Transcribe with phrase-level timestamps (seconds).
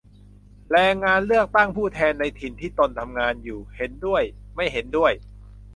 [0.71, 3.59] แรงงานเลือกตั้งผู้แทนในถิ่นที่ตนทำงานอยู่?
[3.75, 4.23] เห็นด้วย
[4.55, 5.11] ไม่เห็นด้วย